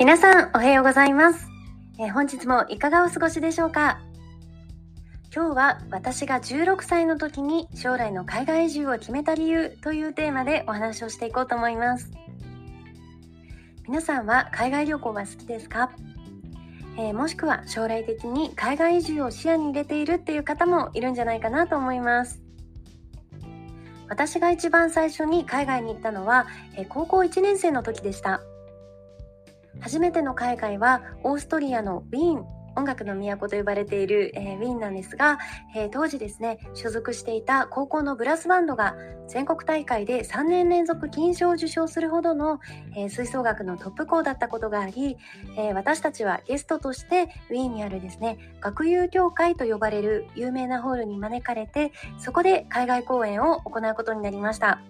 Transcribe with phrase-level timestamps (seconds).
[0.00, 1.46] 皆さんおはようございます、
[1.98, 4.00] えー、本日もいかがお過ごしでしょうか？
[5.30, 12.10] 今日は私が16歳の時に将来の海外移住を決めた理由というテーマでお話をしていこうと思います。
[13.86, 15.90] 皆さんは海外旅行は好きですか？
[16.96, 22.40] えー、もしくは将来的に海外移住を視野に入れているっていう方もいるんじゃないかなと思います。
[24.08, 28.40] 私が一番最初に海外に行ったのは、えー、高校1年生の時でした。
[29.80, 35.38] 初めての海外はオーストリアのウィーン音楽の都と呼ばれている、えー、ウィーンなんですが、
[35.74, 38.94] えー、当時ですね所属していた高校のブラスバンドが
[39.28, 42.58] 全国大会で3年連続金賞を受賞するほどの、
[42.96, 45.16] えー、吹奏楽のトップ校だったことがあり、
[45.56, 54.80] え私たちはゲストとしてウィーンにあるですね学友協会と呼ばれる有名なホールに招かれてそこで海外公演を行うことになりました。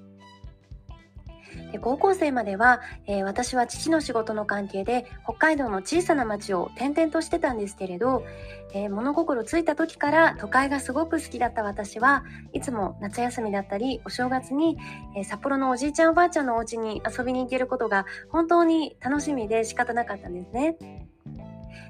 [1.73, 8.25] で高校生までは、えー、私は父の仕事の関係で北海道の小さな町を転々としてたんですけれど、
[8.73, 14.79] えー、物心ついた時から都会がすごく好きだった私はいつも夏休みだったりお正月に、
[15.17, 20.77] えー、札幌のおじいちゃんおばあちゃんのお家に遊びに行けることが本当に楽しみで仕方なかったんですね。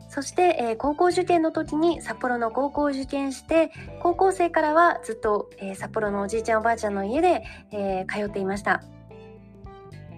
[0.08, 3.70] そして、えー、高校受験の時に札幌の高校を受験して
[4.02, 8.82] 高校生からはずっと、えー、札幌のおじいちゃんおばあちゃんの家で、えー、通っていました。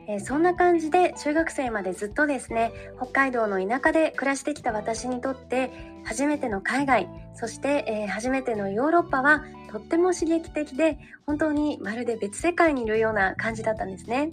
[0.08, 5.70] えー、そんな感じで中学生までずっとですね北海道の田舎で暮らしてきた私にとって
[6.04, 14.30] 初めての海外そして、えー、初めてのヨーロッパはとっても刺激的で本当にまるで別世界にいるような感じだったんですね。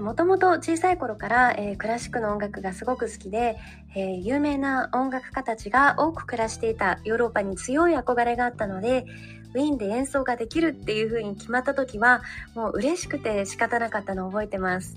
[0.00, 3.56] もともと小さい頃から、えー、クラシックの音楽がすごく好きで、
[3.94, 9.06] えー、有名な音楽家たちが多く暮らしていたヨーロッパに強い憧れがあったので
[9.54, 12.22] ウィーンで演奏ができるっていう風に決まった時は
[12.54, 14.96] もう嬉しくて仕方なかったのを覚えてます。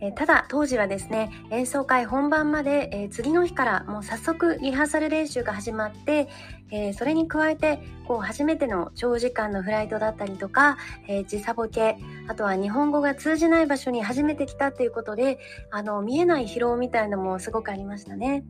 [0.00, 6.28] えただ当時はですね演奏会本番まで、え、次の日からもう早速リハーサル練習が始まって、
[6.70, 11.98] え、それに加えてこう初めての長時間のフライトだったりとか、え、時差ボケ
[12.28, 15.38] あとは日本語が通じない場所に初めて来たっていうことで
[15.70, 18.44] あの見えない疲労みたいなのもすごくありましたね。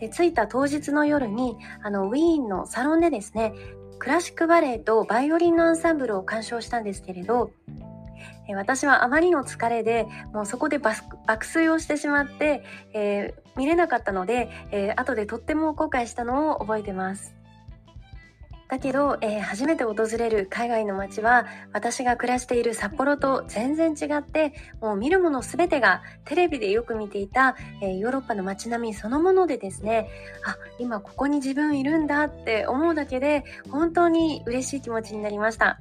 [0.00, 3.54] で着いた当日の夜にあのウィーンのサロンでですね
[3.98, 7.50] クラシックバレエとバイオリンのアンサンブルを鑑賞したんですけれど
[8.48, 17.36] え私はあまりの疲れでもうそこで爆睡をしてしまって、えー、見れなかったので、えー、後でとっても後悔したのを覚えてます。
[18.68, 30.08] だけど、えー、初めて訪れる海外の街は私が暮らしている札幌と全然違ってもう見るもの全てがテレビでよく見ていた、えー、ヨーロッパの街並みそのものでですね
[30.44, 35.78] あ今ここに自分いるんだって思うだけで本当に嬉しい気持ちになりました。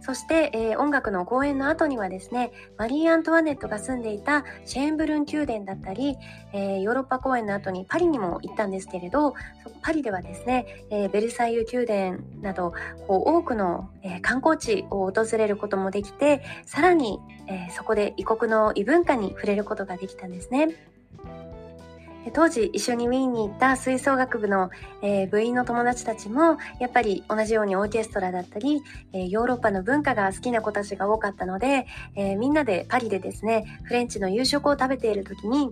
[0.00, 6.16] そして、えー、音楽の公演の後にはですね、マリー・アントワネットが住んでいたシェーンブルン宮殿だったり、
[6.52, 9.34] えー、ヨーロッパ公演の後にパリにも行ったんですけれど、
[9.82, 12.72] パリではですね、えー、ベルサイユ宮殿など
[13.06, 20.68] こう多くの、え観光地を訪れることもできて、さらに、えそこで異国の異文化に触れることができたんですね。
[22.32, 24.70] 当時一緒にウィーンに行った吹奏楽部の、
[25.02, 28.82] えー、部員の友達たちもやっぱり同じようにオーケストラだったり、
[29.12, 31.86] えー、ヨーロッパの文化が好きな子たちが多かったので、
[32.16, 35.70] えー、みんなでパリでですねフレンチの夕食を食べている時に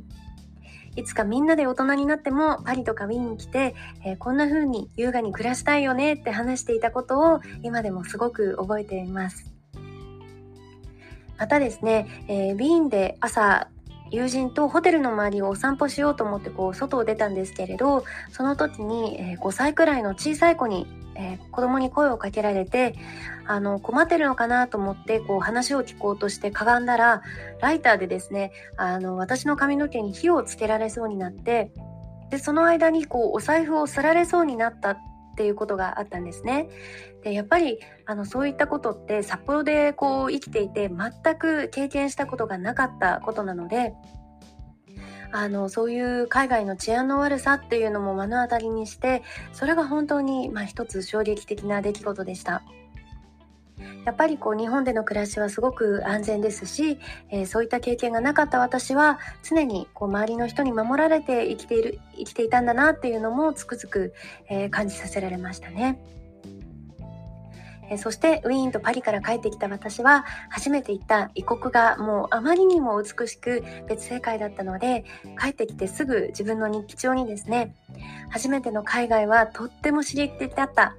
[0.96, 9.52] いつかみんなで大人になってもパリとかウィーンに来て、えー、こんな風に優雅に暮らしたいよねって話していたことを今でもすごく覚えています。
[11.38, 13.69] またですね、えー、ウィーンで朝
[14.11, 20.87] 友人とホテルの周りをお散歩しようと思ってこう外を出たんですけれどその時に、え、5歳くらいの小さい子に、
[21.17, 22.94] えー、子供に声をかけられて
[23.47, 27.23] あの困ってるのかなと思ってこう話を聞こうとしてかがんだら
[27.61, 31.70] ライターでですねあの私の髪の毛に火をつけられそうになって
[32.31, 34.99] でその間にこうお財布をすられそうになった
[35.37, 36.71] っていうことがあったんですね。
[37.23, 43.93] でやっぱりあのそういったことって札幌でこう生きていて全く経験したことがなかったことなので
[45.33, 49.23] あのそういう海外の治安の悪さっていうのも目の当たりにして
[49.53, 52.62] それが本当に、まあ、一つ衝撃的な出来事でした。
[54.06, 56.99] やっぱりこう日本での暮らしはすごく安全ですし、
[57.29, 64.14] えー、そういった経験がなかった私は常にこう周りの人に守られて生きている生きていたんだなっていうのもつくづく、
[64.49, 66.00] えー、感じさせられましたね。
[67.88, 75.05] えそしてウィーンとパリから帰ってきた私は初めて行った異国がもうあまりにも美しく別世界だったので
[75.41, 77.76] 帰ってきてすぐ自分の日記帳にですね
[78.29, 80.97] 初めての海外はとっても刺激的だった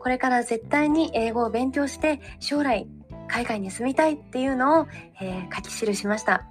[0.00, 2.86] これから絶対に英語を勉強して将来
[3.28, 4.86] 海外に住みたいっていうのを、
[5.20, 6.46] えー、書き記しました。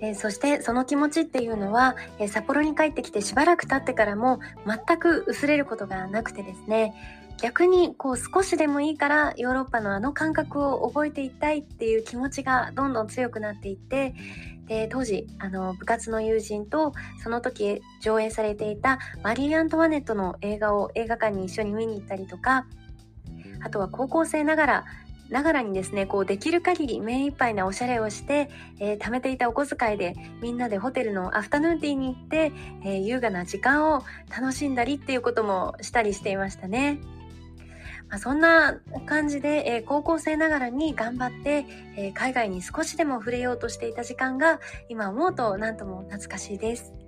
[0.00, 6.94] えー、そしてその気持ちっていうのは、えー、札幌に帰ってきてしばらく経ってからも全く薄れることがなくてですね
[7.40, 14.14] 逆にこう少しでもいいからヨーロッパのあの感覚を覚えていきたいっていう気持ちがどんどん強くなっていって
[14.66, 16.92] で当時あの部活の友人と
[17.22, 22.66] その時上映されていたマリー・アントワネットの映画を映画館に一緒に見に行ったりとか
[23.60, 24.84] あとは高校生ながら
[25.30, 32.52] ながらにですねこうできる限り目いっぱいなおしゃれをして、えー、貯めていたお小遣いでみんなでホテルのアフタヌーンティーに行って、
[32.84, 37.00] えー、優雅な時間を楽しんだりっていうこともしたりしていましたね。
[38.08, 41.66] まあ、そんな感じで、えー、高校生ながらに頑張って、
[41.96, 47.07] えー、海外に少しでも触れようとしていた時間が今思うと何とも懐かしいです。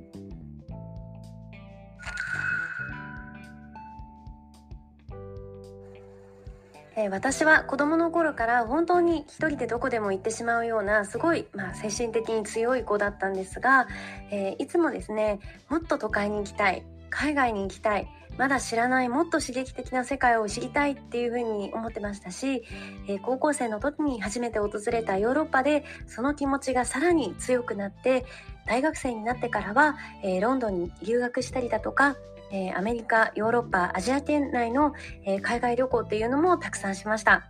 [7.03, 13.89] え私は子供の頃から本当に一人でどこでも行ってしまうようなすごい、まあ、精神的に強い子だったんですが、
[14.31, 22.63] えー、いつもですねもっと都会に行きたい海外に行きたいまだ知らないもっと刺激的な世界を知りたいっていうふうに思ってましたし、
[23.09, 28.25] えー、高校生の時に初めて訪れたヨーロッパでその気持ちがさらに強くなって
[28.67, 32.17] 大学生になってからは、えー、ロンドンに留学したりだとか
[32.51, 34.93] えー、アメリカヨーロッパアジア圏内の、
[35.25, 37.45] えー、海外旅行っていうのもたくさんしました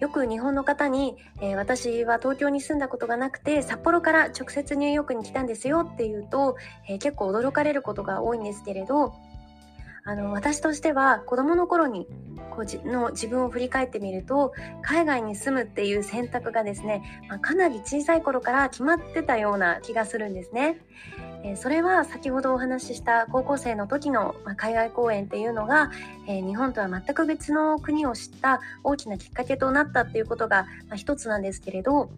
[0.00, 6.56] よく日本の方に、えー、私は東京に住んだことがなくて札幌から直接ニューヨークに来たんですよっていうと、
[6.88, 9.14] え結構驚かれることが多いんですけれど
[10.06, 12.06] あの私としては子どもの頃に
[12.50, 20.78] こうじの自分を振り返ってみると海外に住むっていう選択がですね、まあ、かなり小さい頃から決まってたような気がするんですね。
[21.46, 25.90] えそれは先ほどお話しした高校生の時の、ま海外公演っていうのが、
[26.26, 32.08] え日本とは全く別の国を知った大きなきっかけとなったっていうことが、ま一つなんですけれど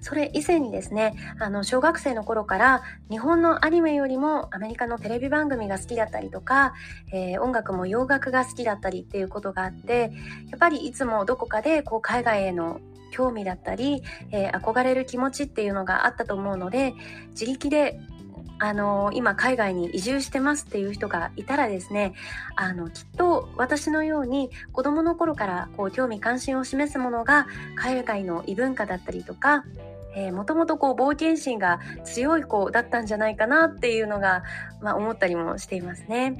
[0.00, 6.74] それ以前にですねあの小学生の頃から日本のアニメよりもアメリカのテレビ番組が好きだったりとか、
[7.12, 10.12] えー、音楽も洋楽が好きだったりっていうことがあって
[10.50, 16.94] やっぱりいつもどこかでこう海外への興味だったり、えー、憧れる気持ちっていうのがあったと思うので
[17.30, 18.00] 自力で
[18.60, 22.12] あの今海外に移住してますっていう人がいたらですね
[22.56, 27.46] あのきっと私のように子どもの頃からこう興味関心を示すものが
[27.76, 29.64] 海外の異文化だったりとか
[30.32, 34.42] もともとこう冒険心が強い子だったんじゃないかなっていうのが、
[34.80, 36.36] まあ、思ったりもしていますね。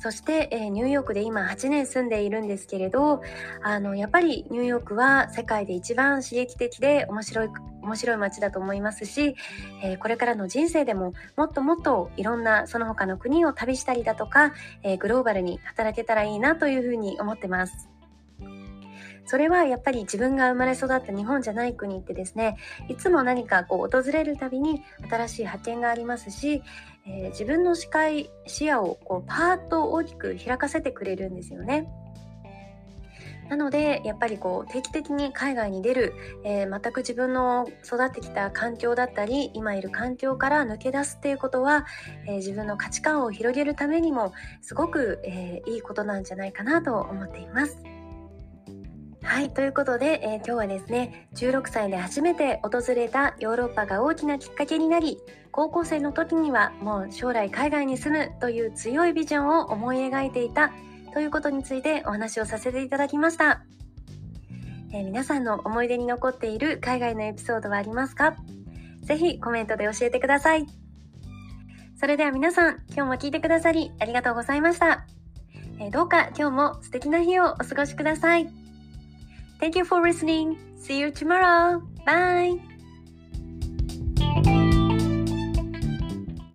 [0.00, 3.22] そして、えー、ニューヨークで今8年住んでいるんですけれど
[3.62, 7.48] あのやっぱりニューヨークは世界で一番刺激的で面白い
[7.82, 9.36] 面白い街だと思いますし、
[9.82, 14.52] えー、これからの人生でももっともっといろんなその他の国を旅したりだとか、
[14.82, 17.89] えー、グローバルに働けたらいいなというふうに思ってます。
[19.30, 22.56] それはやっぱり自分が生まれ育った日本じゃない国ってですね
[22.88, 26.64] いつも何かこう訪れるたびに新しい発見がありますし、
[27.06, 31.88] えー、自分の視界視野をこうパーッと大きく開かせてくれるんですよね。
[33.48, 41.86] なのでやっぱりこう定期的に海外に出る、えー、全く自分の育ってきた環境だったり今いる環境から抜け出すっていうことは、
[42.26, 47.78] えー、自分の価値観を広げるためにもすごく、えー、いいことなんじゃないかなと思っています。
[49.22, 55.18] はい、ということで、えー、今日はですね、16歳で初めて訪れたヨーロッパが大きなきっかけになり、
[55.52, 60.72] 高校生の時にはもう将来海外に住むという強いビジョンを思い描いていた
[61.12, 63.62] ということについてお話をさせていただきました。
[64.92, 68.36] えー、皆さんの思い出に残っている海外のエピソードはありますか？
[69.02, 70.66] ぜひコメントで教えてください。
[71.98, 75.06] それでは皆さん、今日も聞いてくださりありがとうございました。
[75.78, 78.59] えー、どうか今日も素敵な日をお過ごしください。
[79.60, 80.58] Thank you for listening.
[80.76, 81.80] See you tomorrow.
[82.06, 82.69] Bye.